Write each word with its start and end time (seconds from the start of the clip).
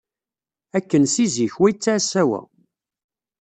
Akken 0.77 1.03
si 1.13 1.25
zik, 1.35 1.53
wa 1.59 1.67
yettɛassa 1.69 2.23
wa. 2.29 2.39